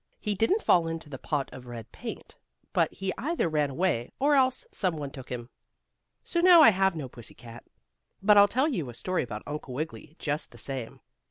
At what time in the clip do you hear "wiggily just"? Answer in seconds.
9.75-10.49